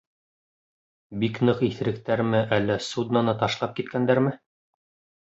[1.25, 4.37] Бик ныҡ иҫеректәрме, әллә судноны ташлап киткәндәрме?